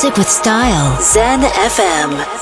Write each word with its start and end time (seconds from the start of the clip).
Music 0.00 0.16
with 0.16 0.28
style. 0.28 1.02
Zen 1.02 1.40
FM. 1.40 2.37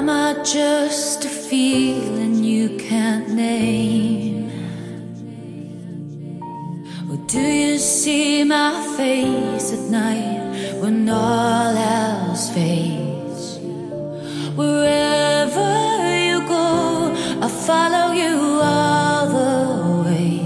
Am 0.00 0.08
I 0.08 0.32
just 0.42 1.26
a 1.26 1.28
feeling 1.28 2.42
you 2.42 2.78
can't 2.78 3.28
name? 3.28 4.50
Or 7.10 7.18
do 7.26 7.38
you 7.38 7.76
see 7.76 8.42
my 8.44 8.72
face 8.96 9.74
at 9.74 9.90
night 9.90 10.80
when 10.80 11.06
all 11.06 11.76
else 11.76 12.48
fades? 12.48 13.58
Wherever 14.56 15.70
you 16.26 16.48
go, 16.48 17.12
I 17.42 17.48
follow 17.66 18.14
you 18.14 18.36
all 18.72 19.26
the 19.36 20.08
way. 20.08 20.40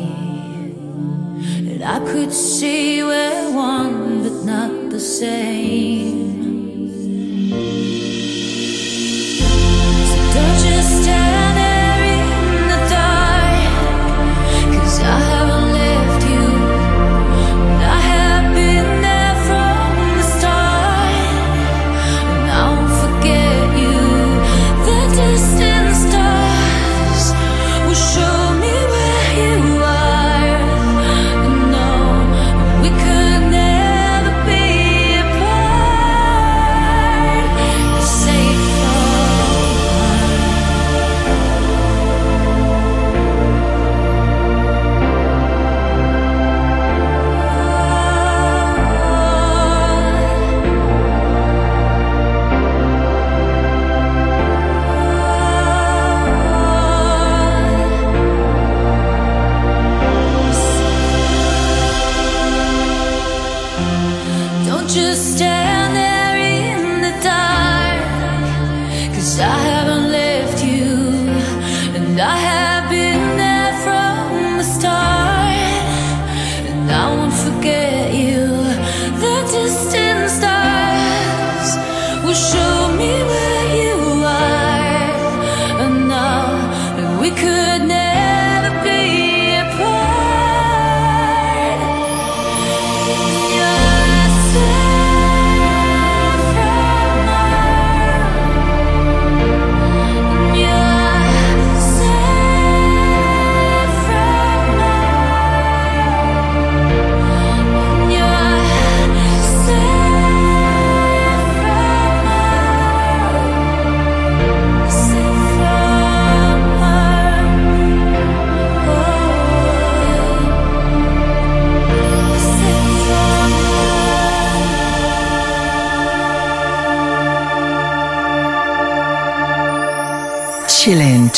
And 1.71 1.85
I 1.85 2.01
could 2.11 2.33
see 2.33 3.05
we're 3.05 3.53
one, 3.53 4.25
but 4.25 4.45
not 4.45 4.91
the 4.91 4.99
same. 4.99 5.54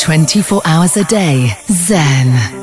24 0.07 0.61
hours 0.63 0.95
a 0.95 1.03
day. 1.03 1.51
Zen. 1.67 2.56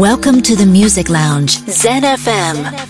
Welcome 0.00 0.40
to 0.44 0.56
the 0.56 0.64
Music 0.64 1.10
Lounge, 1.10 1.58
Zen 1.68 2.04
FM. 2.04 2.89